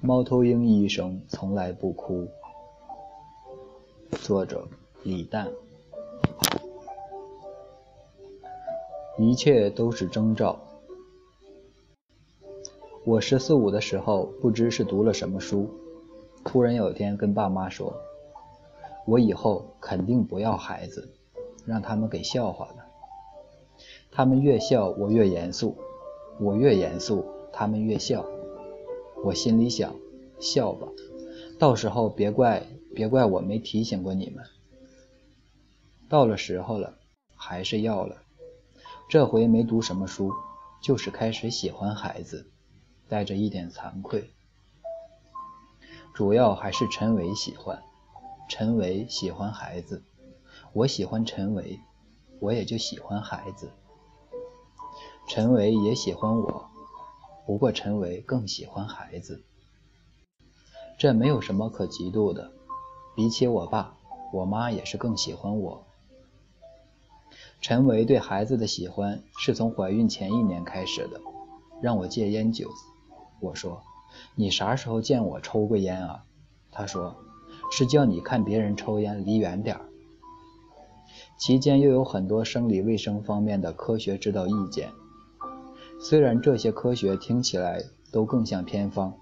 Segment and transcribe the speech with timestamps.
[0.00, 2.28] 猫头鹰医生从来不哭。
[4.22, 4.66] 作者：
[5.02, 5.48] 李诞。
[9.18, 10.58] 一切都是征兆。
[13.04, 15.68] 我十四五的时候，不知是读了什么书，
[16.44, 17.92] 突然有一天跟爸妈说
[19.04, 21.08] ：“我以后肯定不要孩子，
[21.66, 22.86] 让他们给笑话了。
[24.12, 25.74] 他们越笑，我越严肃；
[26.38, 28.24] 我越严肃，他们越笑。”
[29.24, 29.94] 我心里想，
[30.40, 30.88] 笑吧，
[31.58, 34.44] 到时候别怪别怪我没提醒过你们。
[36.08, 36.94] 到了时候了，
[37.34, 38.22] 还是要了。
[39.08, 40.32] 这回没读什么书，
[40.80, 42.50] 就是开始喜欢孩子，
[43.08, 44.30] 带着一点惭愧。
[46.14, 47.82] 主要还是陈伟喜欢，
[48.48, 50.02] 陈伟喜欢孩子，
[50.72, 51.80] 我喜欢陈伟，
[52.40, 53.70] 我也就喜欢孩子。
[55.26, 56.70] 陈伟也喜欢我。
[57.48, 59.40] 不过陈维更喜欢孩子，
[60.98, 62.52] 这没有什么可嫉妒的。
[63.16, 63.96] 比起我爸，
[64.34, 65.82] 我妈也是更喜欢我。
[67.62, 71.22] 陈维对孩子的喜欢是从怀孕前一年开始的，
[71.80, 72.68] 让我戒烟酒。
[73.40, 73.80] 我说
[74.36, 76.24] ：“你啥时候见我抽过烟啊？”
[76.70, 77.16] 他说
[77.72, 79.88] ：“是叫你看别人抽烟离远点儿。”
[81.40, 84.90] 期间又有很多生理卫生方面的科学指导意见。
[86.00, 87.82] 虽然这些科学听起来
[88.12, 89.12] 都更像偏方，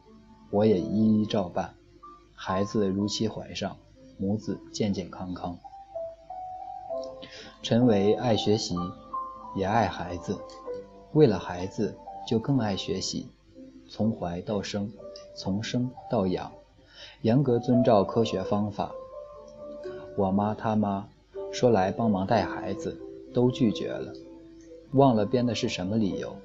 [0.50, 1.74] 我也一一照办。
[2.34, 3.78] 孩子如期怀上，
[4.19, 5.58] 母子健健康康。
[7.62, 8.77] 陈伟爱学习，
[9.56, 10.38] 也爱孩子，
[11.12, 11.97] 为了孩子
[12.28, 13.30] 就更爱学习。
[13.88, 14.92] 从怀到生，
[15.34, 16.52] 从生到养，
[17.22, 18.92] 严格遵照科学方法。
[20.16, 21.08] 我妈他妈
[21.52, 23.00] 说来帮忙带孩子，
[23.32, 24.12] 都拒绝了，
[24.92, 26.36] 忘了编的是什么理由。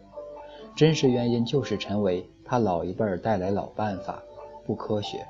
[0.75, 4.23] 真实原因就是陈伟他老一辈儿带来老办法，
[4.65, 5.25] 不科学。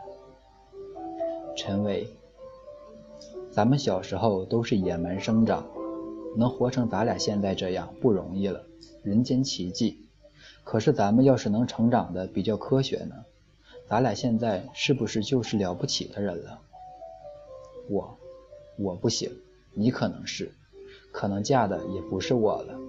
[1.58, 2.08] 陈伟，
[3.52, 5.66] 咱们小时候都是野蛮生长，
[6.38, 8.64] 能活成咱俩现在这样不容易了，
[9.04, 10.08] 人间奇迹。
[10.64, 13.16] 可是咱们要是能成长的比较科学呢，
[13.88, 16.60] 咱俩现在是不是就是了不起的人了？
[17.90, 18.18] 我，
[18.78, 19.30] 我不行，
[19.74, 20.52] 你可能是，
[21.12, 22.80] 可能嫁的也不是我了。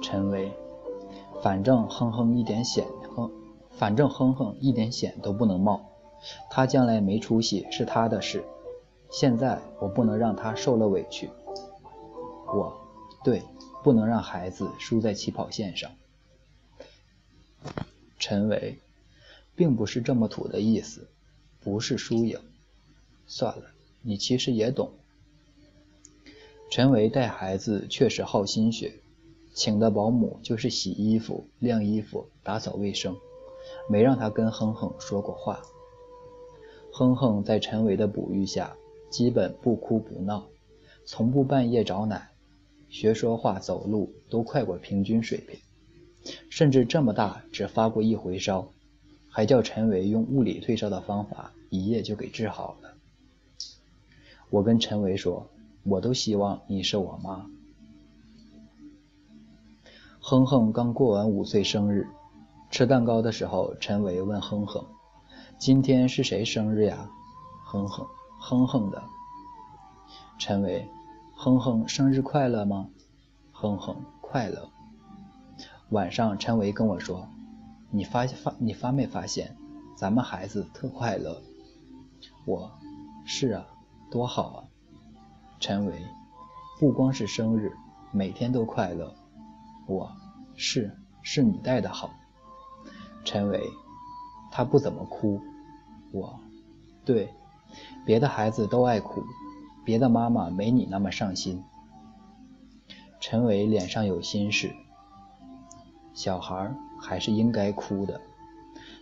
[0.00, 0.52] 陈伟，
[1.42, 3.30] 反正哼哼一点险，哼，
[3.70, 5.90] 反正哼哼一点险都不能冒。
[6.50, 8.44] 他将来没出息是他的事，
[9.10, 11.30] 现在我不能让他受了委屈。
[12.46, 12.76] 我，
[13.22, 13.42] 对，
[13.82, 15.90] 不能让孩子输在起跑线上。
[18.18, 18.78] 陈维，
[19.54, 21.08] 并不是这么土的意思，
[21.60, 22.38] 不是输赢。
[23.26, 23.64] 算了，
[24.02, 24.90] 你其实也懂。
[26.70, 28.94] 陈维带孩子确实耗心血。
[29.58, 33.16] 请的保姆就是洗衣服、晾衣服、打扫卫生，
[33.90, 35.60] 没让他跟哼哼说过话。
[36.92, 38.76] 哼哼在陈伟的哺育下，
[39.10, 40.46] 基本不哭不闹，
[41.04, 42.28] 从不半夜找奶，
[42.88, 45.58] 学说话、走路都快过平均水平，
[46.48, 48.68] 甚至这么大只发过一回烧，
[49.28, 52.94] 还叫陈伟用物理退烧的方法，一夜就给治好了。
[54.50, 55.48] 我跟陈伟说，
[55.82, 57.50] 我都希望你是我妈。
[60.30, 62.06] 哼哼刚过完五岁生日，
[62.68, 64.84] 吃蛋糕的时候，陈伟问哼哼
[65.56, 67.08] ：“今天是谁生日呀？”
[67.64, 68.06] 哼哼
[68.38, 69.02] 哼哼的。
[70.38, 70.86] 陈伟
[71.34, 72.90] ：“哼哼生日快乐吗？”
[73.52, 74.68] 哼哼快乐。
[75.92, 77.26] 晚上，陈伟跟我说
[77.90, 79.56] ：“你发发你发没发现，
[79.96, 81.40] 咱们孩子特快乐？”
[82.44, 82.70] 我
[83.24, 83.66] ：“是啊，
[84.10, 84.64] 多好啊。”
[85.58, 85.94] 陈伟
[86.78, 87.72] ：“不光是生日，
[88.12, 89.10] 每天都快乐。”
[89.88, 90.12] 我
[90.54, 92.10] 是是你带的好，
[93.24, 93.62] 陈伟，
[94.50, 95.40] 他不怎么哭。
[96.12, 96.38] 我，
[97.06, 97.32] 对，
[98.04, 99.24] 别的孩子都爱哭，
[99.86, 101.64] 别的妈妈没你那么上心。
[103.18, 104.74] 陈伟脸上有心事，
[106.12, 106.70] 小孩
[107.00, 108.20] 还是应该哭的。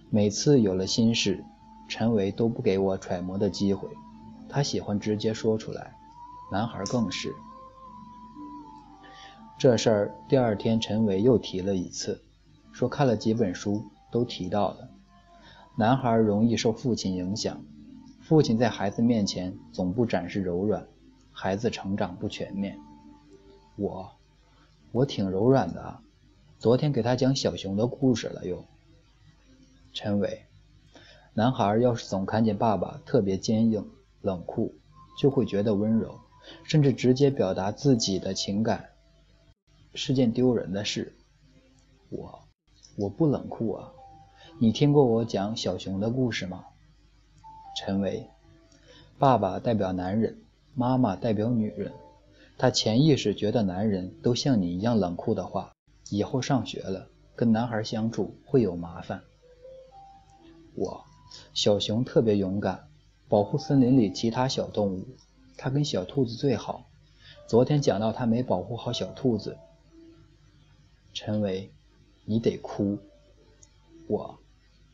[0.09, 1.45] 每次有了心事，
[1.89, 3.89] 陈伟都不给我揣摩的机会，
[4.49, 5.97] 他喜欢直接说出来，
[6.53, 7.35] 男孩更是。
[9.59, 12.21] 这事儿第二天，陈伟又提了一次，
[12.73, 13.83] 说看了几本书，
[14.13, 14.91] 都提到了
[15.79, 17.65] 男孩容易受父亲影响，
[18.21, 20.87] 父亲在孩子面前总不展示柔软，
[21.33, 22.79] 孩子成长不全面。
[23.77, 24.11] 我，
[24.93, 26.03] 我挺柔软的啊，
[26.59, 28.63] 昨天给他讲小熊的故事了又。
[29.95, 30.43] 陈伟，
[31.33, 33.89] 男孩要是总看见爸爸特别坚硬、
[34.21, 34.75] 冷酷，
[35.19, 36.21] 就会觉得温柔，
[36.63, 38.91] 甚至直接表达自己的情感。
[39.97, 41.15] 是件丢人的事。
[42.11, 42.39] 我，
[42.97, 43.91] 我不冷酷啊，
[44.59, 46.67] 你听过我讲小熊的故事吗？
[47.77, 48.29] 陈维，
[49.19, 50.37] 爸爸代表男人，
[50.75, 51.93] 妈妈代表女人。
[52.59, 55.73] 他潜意识觉得男人都像你一样冷酷的话，
[56.11, 59.23] 以后上学了跟男孩相处会有麻烦。
[60.75, 61.05] 我，
[61.53, 62.87] 小熊特别勇敢，
[63.29, 65.07] 保护森林里其他小动物，
[65.57, 66.85] 他跟小兔子最好。
[67.47, 69.57] 昨天讲到他没保护好小兔子。
[71.19, 71.71] 陈伟，
[72.27, 72.99] 你得哭。
[74.07, 74.39] 我，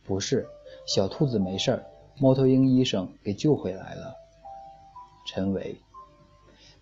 [0.04, 0.46] 不是，
[0.86, 1.84] 小兔子没事，
[2.20, 4.14] 猫头鹰医生给救回来了。
[5.26, 5.80] 陈伟。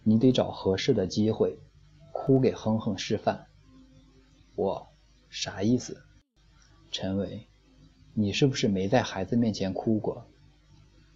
[0.02, 1.58] 你得找合适的机会，
[2.12, 3.46] 哭给哼哼示范。
[4.56, 4.88] 我
[5.30, 6.02] 啥意思？
[6.90, 7.46] 陈伟，
[8.12, 10.26] 你是不是没在孩子面前哭过？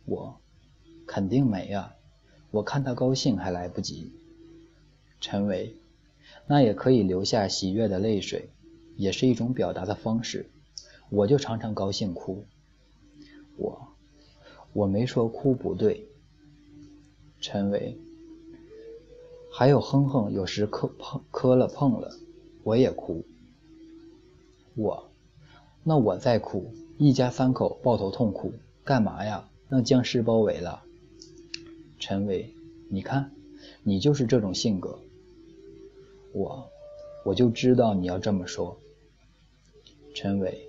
[0.06, 0.40] 我
[1.06, 1.94] 肯定没啊，
[2.50, 4.14] 我看他高兴还来不及。
[5.20, 5.76] 陈伟，
[6.46, 8.50] 那也可以流下喜悦的泪水，
[8.96, 10.50] 也是一种表达的方式。
[11.10, 12.44] 我就常常高兴哭。
[13.56, 13.88] 我
[14.72, 16.08] 我没说哭不对。
[17.40, 17.96] 陈伟。
[19.52, 22.10] 还有哼哼，有时磕碰磕了碰了，
[22.64, 23.24] 我也哭。
[24.74, 25.08] 我，
[25.84, 28.52] 那我再哭，一家三口抱头痛哭，
[28.82, 29.48] 干嘛呀？
[29.68, 30.82] 让僵尸包围了。
[32.00, 32.52] 陈伟，
[32.90, 33.30] 你看，
[33.84, 34.98] 你就是这种性格。
[36.34, 36.68] 我，
[37.24, 38.76] 我就知道你要这么说。
[40.14, 40.68] 陈伟，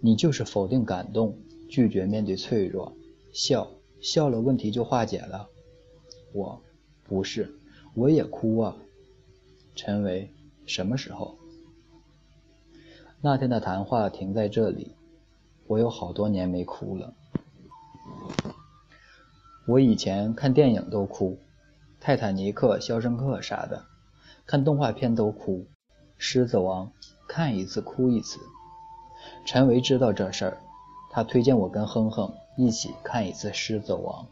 [0.00, 1.38] 你就是否定感动，
[1.68, 2.92] 拒绝面对脆弱，
[3.32, 3.70] 笑
[4.00, 5.48] 笑了问题就化解了。
[6.32, 6.60] 我，
[7.04, 7.54] 不是。
[7.94, 8.76] 我也哭啊，
[9.74, 10.30] 陈伟，
[10.66, 11.36] 什么时候？
[13.20, 14.92] 那天的谈话停在这里，
[15.66, 17.14] 我有好多年没哭了。
[19.66, 21.32] 我以前看电影都哭，
[22.00, 23.84] 《泰坦尼克》《肖申克》啥的，
[24.48, 25.58] 看动画片都哭，
[26.16, 26.86] 《狮子王》
[27.28, 28.40] 看一次哭一次。
[29.44, 30.58] 陈维知道这事儿，
[31.10, 34.24] 他推荐我跟哼哼一起看一次《狮子王》。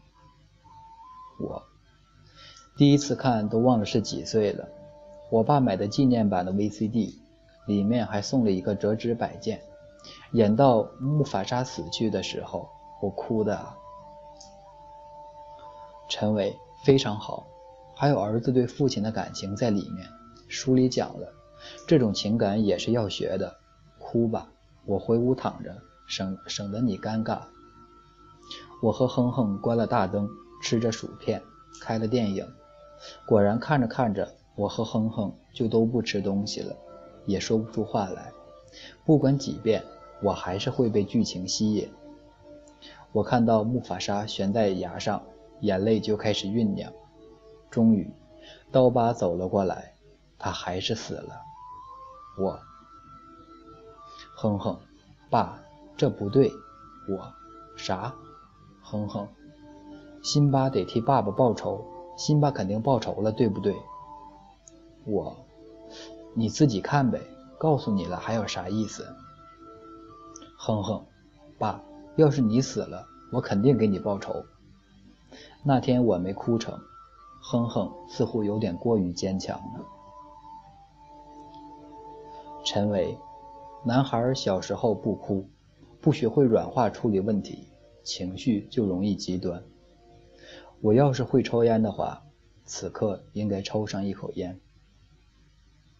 [1.39, 1.61] 我。
[2.77, 4.67] 第一次看都忘了是几岁了，
[5.29, 7.13] 我爸买的纪念版的 VCD，
[7.67, 9.61] 里面还送了一个折纸摆件。
[10.31, 12.67] 演到木法沙死去的时候，
[13.03, 13.77] 我哭的啊。
[16.09, 17.45] 陈伟非常好，
[17.99, 20.07] 还有儿子对父亲的感情在里面。
[20.47, 21.33] 书里讲了，
[21.87, 23.57] 这种情感也是要学的。
[23.97, 24.47] 哭吧，
[24.85, 27.39] 我回屋躺着，省省得你尴尬。
[28.83, 30.29] 我和哼哼关了大灯，
[30.61, 31.41] 吃着薯片，
[31.81, 32.47] 开了电影。
[33.25, 36.75] 果然看着看着，我和哼哼就都不吃东西了，
[37.25, 38.31] 也说不出话来。
[39.07, 39.83] 不管几遍，
[40.21, 41.89] 我还是会被剧情吸引。
[43.11, 45.23] 我看到木法沙悬在崖上，
[45.61, 46.93] 眼泪就开始酝酿。
[47.77, 48.11] 终于，
[48.71, 49.93] 刀疤走了过来，
[50.39, 51.43] 他还是死了。
[52.39, 52.59] 我，
[54.35, 54.79] 哼哼，
[55.29, 55.59] 爸，
[55.95, 56.51] 这不对。
[57.07, 57.31] 我，
[57.75, 58.15] 啥？
[58.81, 59.27] 哼哼，
[60.23, 61.85] 辛巴得替爸爸报仇。
[62.17, 63.75] 辛巴肯定报仇了，对不对？
[65.05, 65.37] 我，
[66.33, 67.21] 你自己看呗。
[67.59, 69.05] 告诉你了，还有啥意思？
[70.57, 71.05] 哼哼，
[71.59, 71.79] 爸，
[72.15, 74.43] 要是你死了，我肯定给你报仇。
[75.63, 76.79] 那天我没哭成，
[77.49, 79.85] 哼哼似乎有点过于坚强了。
[82.65, 83.17] 陈伟，
[83.85, 85.47] 男孩小时候不哭，
[86.01, 87.69] 不学会软化处理问题，
[88.03, 89.63] 情绪就容易极端。
[90.81, 92.21] 我要是会抽烟的话，
[92.65, 94.59] 此刻应该抽上一口烟。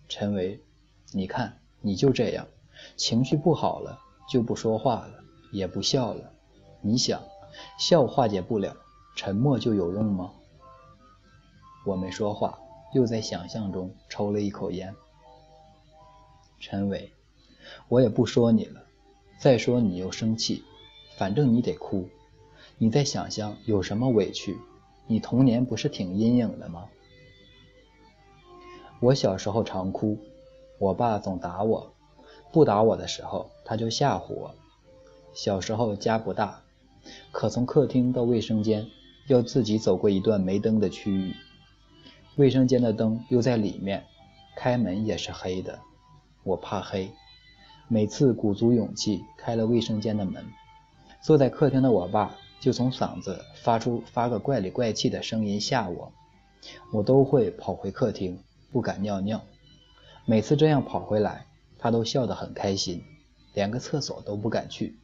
[0.10, 0.62] 陈维，
[1.14, 2.46] 你看你就这样，
[2.98, 3.98] 情绪不好了
[4.30, 6.30] 就不说话了，也不笑了。
[6.82, 7.22] 你想，
[7.80, 8.76] 笑化解不了，
[9.16, 10.34] 沉默就有用吗？
[11.88, 12.60] 我没说话，
[12.94, 14.94] 又在想象中抽了一口烟。
[16.60, 17.10] 陈伟，
[17.88, 18.84] 我也不说你了，
[19.40, 20.66] 再说你又生气，
[21.18, 22.10] 反正你得哭。
[22.78, 24.58] 你在想象有什么委屈？
[25.08, 26.90] 你童年不是挺阴影的吗？
[29.00, 30.18] 我小时候常哭，
[30.80, 31.94] 我爸总打我，
[32.52, 34.54] 不打我的时候他就吓唬我。
[35.34, 36.64] 小时候家不大，
[37.32, 38.86] 可从客厅到卫生间
[39.30, 41.34] 要自己走过一段没灯的区域，
[42.38, 44.06] 卫生间的灯又在里面，
[44.56, 45.80] 开门也是黑的。
[46.44, 47.12] 我怕黑，
[47.88, 50.46] 每次鼓足勇气开了卫生间的门，
[51.20, 52.36] 坐在客厅的我爸。
[52.60, 56.12] 就从嗓子发出发个怪里怪气的声音吓我，
[56.92, 58.40] 我都会跑回客厅，
[58.72, 59.44] 不敢尿尿。
[60.26, 61.46] 每次这样跑回来，
[61.78, 63.04] 他都笑得很开心，
[63.54, 64.98] 连个厕所都不敢去。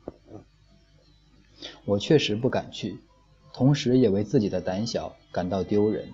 [1.85, 2.99] 我确实不敢去，
[3.53, 6.09] 同时也为自己的胆小感到丢人，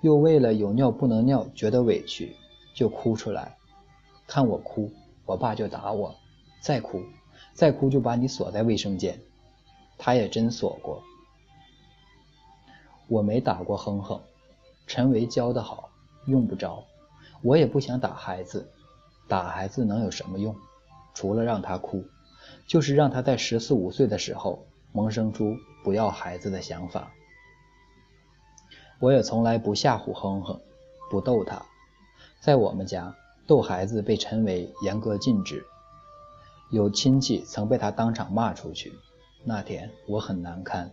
[0.00, 2.36] 又为了有尿不能尿觉得委屈，
[2.74, 3.56] 就哭出来。
[4.26, 4.90] 看我哭，
[5.24, 6.14] 我爸就打我，
[6.60, 7.02] 再哭，
[7.54, 9.20] 再哭就把你锁在卫生间。
[9.98, 11.02] 他也真锁过。
[13.08, 14.20] 我没打过哼哼，
[14.86, 15.90] 陈维教得好，
[16.26, 16.84] 用不着。
[17.42, 18.68] 我也不想打孩子，
[19.28, 20.54] 打孩子能有什么用？
[21.14, 22.04] 除了让他哭，
[22.66, 27.12] 就是让他在十四五岁的时候萌生出不要孩子的想法。
[28.98, 30.60] 我也从来不吓唬哼哼，
[31.10, 31.64] 不逗他。
[32.40, 33.14] 在我们家，
[33.46, 35.64] 逗孩子被陈维严格禁止。
[36.70, 38.92] 有亲戚曾被他当场骂出去。
[39.44, 40.90] 那天我很难堪。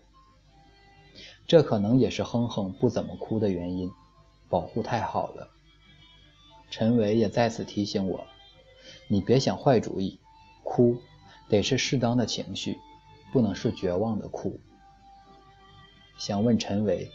[1.48, 3.92] 这可能也是哼哼不怎么哭的原因，
[4.50, 5.50] 保护太好了。
[6.70, 8.26] 陈伟也再次提醒我
[9.08, 10.20] ：“你别想坏主意，
[10.64, 10.98] 哭
[11.50, 12.78] 得是适当的情绪，
[13.32, 14.60] 不能是绝望的哭。”
[16.18, 17.12] 想问陈伟，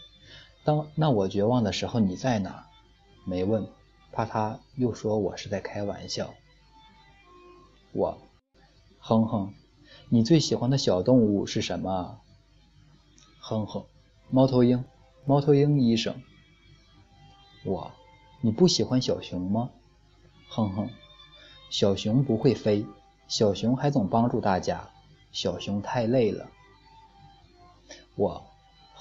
[0.68, 2.66] 当那我绝望的时候你在哪？
[3.24, 3.66] 没问，
[4.12, 6.34] 怕他又说我是在开玩笑。
[7.92, 8.18] 我。
[8.98, 9.54] 哼哼，
[10.10, 12.20] 你最喜欢的小动物是什么？
[13.40, 13.86] 哼哼，
[14.28, 14.84] 猫头鹰，
[15.24, 16.22] 猫头鹰医生。
[17.64, 17.90] 我，
[18.42, 19.70] 你不喜欢小熊吗？
[20.50, 20.90] 哼哼，
[21.70, 22.84] 小熊不会飞，
[23.26, 24.90] 小熊还总帮助大家，
[25.32, 26.50] 小熊太累了。
[28.16, 28.44] 我，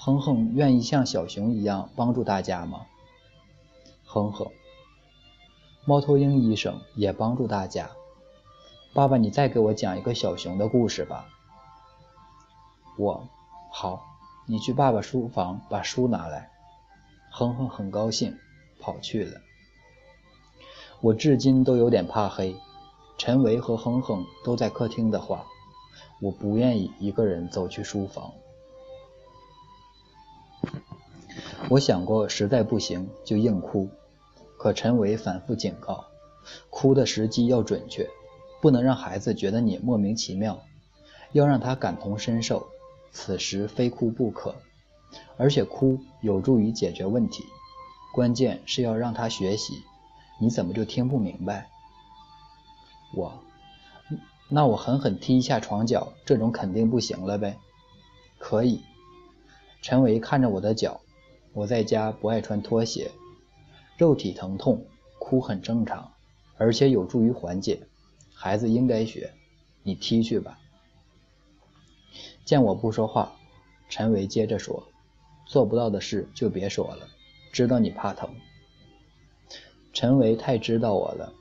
[0.00, 2.86] 哼哼，愿意像小熊一样帮助大家吗？
[4.04, 4.46] 哼哼，
[5.84, 7.90] 猫头鹰医生也帮助大家。
[8.94, 11.26] 爸爸，你再给我讲一个小熊的故事吧。
[12.96, 13.28] 我，
[13.72, 14.00] 好，
[14.46, 16.48] 你去爸爸书房把书拿来。
[17.32, 18.38] 哼哼很高兴，
[18.80, 19.40] 跑去了。
[21.00, 22.56] 我至今都有点怕黑。
[23.18, 25.44] 陈维和哼哼都在客厅的话，
[26.20, 28.32] 我不愿意一个人走去书房。
[31.70, 33.90] 我想过实在不行就硬哭，
[34.56, 36.06] 可陈维反复警告，
[36.70, 38.08] 哭的时机要准确。
[38.60, 40.60] 不能让孩子觉得你莫名其妙，
[41.32, 42.66] 要让他感同身受，
[43.12, 44.54] 此时非哭不可。
[45.36, 47.44] 而且哭有助于解决问题，
[48.14, 49.74] 关键是要让他学习。
[50.40, 51.68] 你怎么就听不明白？
[53.14, 53.40] 我，
[54.48, 57.58] 那我狠狠踢一下床脚，这种肯定不行了呗？
[58.38, 58.80] 可以。
[59.82, 61.00] 陈维看着我的脚，
[61.52, 63.10] 我在家不爱穿拖鞋，
[63.96, 64.84] 肉体疼痛，
[65.18, 66.12] 哭很正常，
[66.56, 67.80] 而且有助于缓解。
[68.34, 69.32] 孩子应该学，
[69.82, 70.58] 你踢去吧。
[72.44, 73.32] 见我不说话，
[73.88, 74.88] 陈维接着说
[75.46, 77.08] ：“做不到的事就别说了，
[77.52, 78.30] 知道你怕疼。”
[79.92, 81.32] 陈维太知道我了。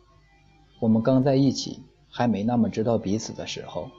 [0.80, 3.92] 我们刚在一起，还没那么知道彼此的时候，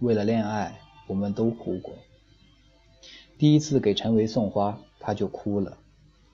[0.00, 1.94] 为了恋爱，我们都哭过。
[3.38, 5.78] 第一次给陈维送花，他就哭了。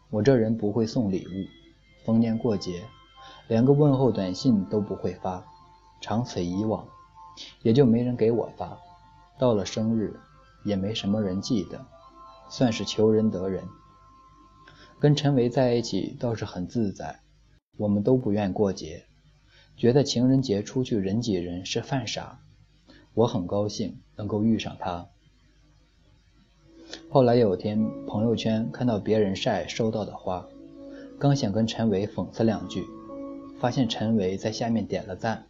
[0.08, 2.82] 我这人不会送礼物，逢年过节，
[3.46, 5.44] 连个问候短信都不会发。
[6.00, 6.88] 长此以往，
[7.62, 8.78] 也就没人给我发。
[9.38, 10.18] 到了生日，
[10.64, 11.84] 也没什么人记得，
[12.48, 13.62] 算是求人得人。
[14.98, 17.20] 跟陈维在一起倒是很自在，
[17.76, 19.04] 我们都不愿过节，
[19.76, 22.40] 觉得情人节出去人挤人是犯傻。
[23.12, 25.11] 我很高兴能够遇上他。
[27.08, 30.46] 后来有天朋友圈看到别人晒收到的花，
[31.18, 32.84] 刚想跟陈维讽刺两句，
[33.58, 35.44] 发现陈维在下面点了赞。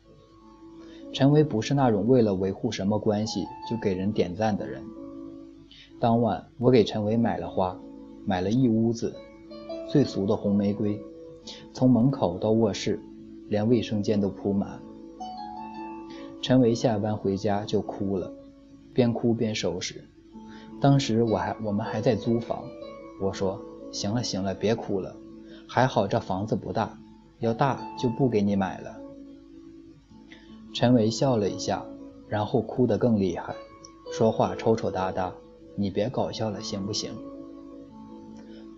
[1.12, 4.82] 陈维不是那种为了维护什么关系就给人点赞的人。
[6.00, 7.78] 当晚，我给陈维买了花，
[8.24, 9.14] 买了一屋子
[9.88, 11.00] 最俗的红玫瑰，
[11.72, 12.98] 从门口到卧室，
[13.48, 14.80] 连卫生间都铺满。
[16.40, 18.32] 陈维下班回家就哭了，
[18.92, 20.02] 边哭边收拾。
[20.82, 22.64] 当时我还我们还在租房，
[23.20, 23.62] 我说
[23.92, 25.14] ：“行了行了，别哭了，
[25.68, 26.98] 还好这房子不大，
[27.38, 28.98] 要大就不给你买了。”
[30.74, 31.86] 陈维笑了一下，
[32.26, 33.54] 然后哭得更厉害，
[34.12, 35.32] 说话抽抽搭搭。
[35.76, 37.12] 你别搞笑了，行不行？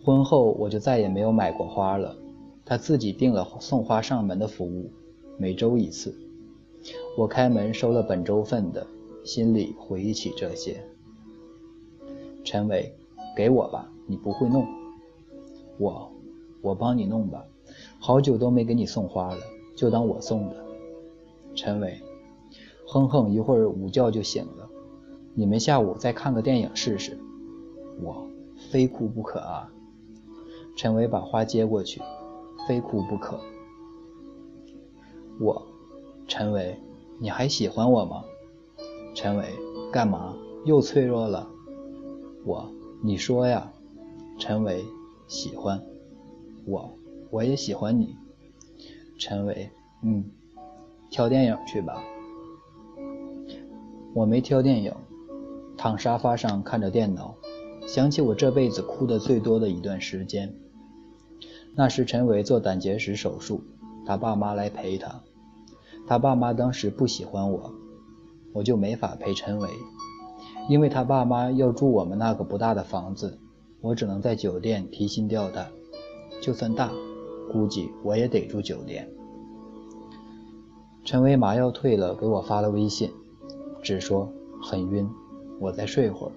[0.04, 2.14] 婚后我就再也没有买过花了，
[2.66, 4.92] 他自己订了送花上门的服务，
[5.38, 6.14] 每周一次。
[7.16, 8.86] 我开门收了本周份的，
[9.24, 10.84] 心里回忆起这些。
[12.44, 12.94] 陈伟，
[13.34, 14.66] 给我吧，你不会弄。
[15.78, 16.12] 我，
[16.60, 17.44] 我帮你弄吧，
[17.98, 19.40] 好久都没给你送花了，
[19.74, 20.56] 就当我送的。
[21.54, 22.00] 陈伟，
[22.86, 24.68] 哼哼，一会儿午觉就醒了，
[25.34, 27.18] 你们下午再看个电影试试。
[28.02, 28.28] 我
[28.70, 29.72] 非哭不可啊！
[30.76, 32.02] 陈伟把花接过去，
[32.68, 33.40] 非哭不可。
[35.40, 35.66] 我，
[36.28, 36.76] 陈伟，
[37.18, 38.24] 你还喜欢我吗？
[39.14, 39.44] 陈伟，
[39.90, 40.36] 干嘛？
[40.64, 41.48] 又脆弱了？
[42.44, 42.70] 我，
[43.02, 43.70] 你说呀。
[44.38, 44.84] 陈伟，
[45.28, 45.80] 喜欢。
[46.66, 46.98] 我，
[47.30, 48.16] 我也喜欢你。
[49.18, 49.70] 陈伟，
[50.02, 50.24] 嗯。
[51.10, 52.02] 挑电影去吧。
[54.14, 54.92] 我没挑电影，
[55.76, 57.36] 躺沙发上看着电脑，
[57.86, 60.52] 想起我这辈子哭的最多的一段时间。
[61.76, 63.62] 那时陈伟做胆结石手术，
[64.04, 65.22] 他爸妈来陪他。
[66.06, 67.72] 他爸妈当时不喜欢我，
[68.52, 69.68] 我就没法陪陈伟，
[70.68, 73.38] 因为他爸妈要住我们那个不大的房子，
[73.80, 75.70] 我只能在酒店提心吊胆。
[76.40, 76.90] 就算大，
[77.52, 79.08] 估计我也得住酒店。
[81.04, 83.10] 陈伟麻药退了，给我发了微信，
[83.82, 85.08] 只说很晕，
[85.60, 86.32] 我再睡会儿。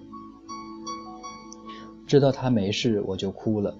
[2.06, 3.74] 知道他没事，我就哭了，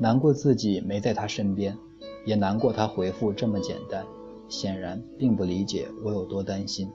[0.00, 1.76] 难过自己没在他身边，
[2.24, 4.04] 也难过他回复这么简单。
[4.48, 6.90] 显然并不理解我有多担心，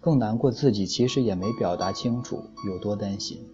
[0.00, 3.46] 更难过自己其实也没表达清楚有多担心。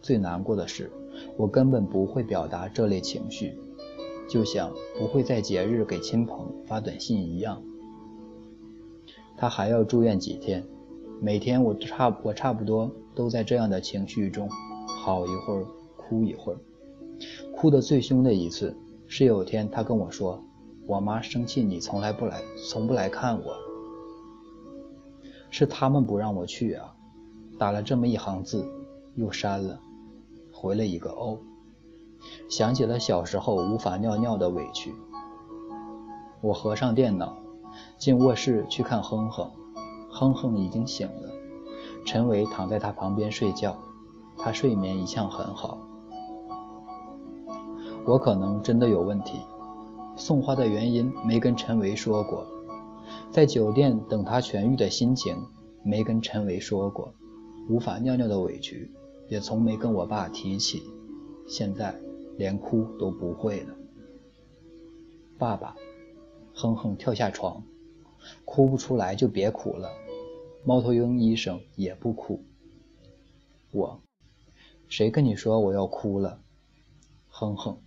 [0.00, 0.90] 最难过的是，
[1.36, 3.58] 我根本不会表达这类情绪，
[4.28, 7.62] 就像不会在节日给亲朋发短信一样。
[9.36, 10.64] 他还要住院几天，
[11.20, 14.48] 每天我差我差不多都在这样的情绪中，
[14.86, 16.58] 好一会儿哭一会儿。
[17.54, 18.74] 哭得最凶的一次
[19.06, 20.42] 是有天他跟我说。
[20.86, 23.56] 我妈生气，你从来不来，从不来看我，
[25.56, 26.92] 是他们不让我去啊！
[27.60, 28.68] 打了这么一行字，
[29.14, 29.78] 又删了，
[30.52, 31.38] 回了一个哦。
[32.48, 34.92] 想起了小时候无法尿尿的委屈。
[36.40, 37.36] 我合上电脑，
[37.96, 39.48] 进卧室去看哼哼，
[40.10, 41.30] 哼哼已经醒了，
[42.04, 43.76] 陈伟躺在他旁边睡觉，
[44.36, 45.78] 他睡眠一向很好。
[48.04, 49.38] 我可能真的有问题。
[50.16, 52.44] 送花的原因没跟陈维说过，
[53.34, 55.36] 在酒店等他痊愈的心情
[55.82, 57.12] 没跟陈维说过，
[57.68, 58.88] 无法尿尿的委屈
[59.28, 60.84] 也从没跟我爸提起，
[61.48, 61.92] 现在
[62.38, 63.74] 连哭都不会了。
[65.36, 65.74] 爸爸，
[66.54, 67.60] 哼哼跳下床，
[68.44, 69.90] 哭不出来就别哭了。
[70.62, 72.40] 猫头鹰医生也不哭。
[73.72, 74.00] 我，
[74.86, 76.38] 谁跟你说我要哭了？
[77.30, 77.78] 哼哼，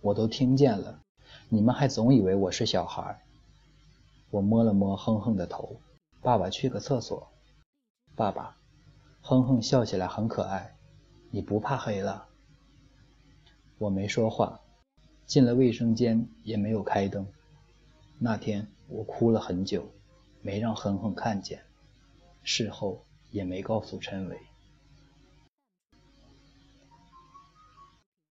[0.00, 1.00] 我都听见了。
[1.48, 3.22] 你们还总以为我是小孩。
[4.30, 5.80] 我摸了摸哼哼的头，
[6.20, 7.28] 爸爸去个厕所。
[8.14, 8.56] 爸爸，
[9.20, 10.76] 哼哼笑起来很可爱。
[11.30, 12.26] 你不怕黑了？
[13.78, 14.60] 我没说话，
[15.26, 17.26] 进了卫生间也没有开灯。
[18.18, 19.86] 那天我哭了很久，
[20.40, 21.62] 没让哼哼看见，
[22.42, 24.40] 事后也没告诉陈伟。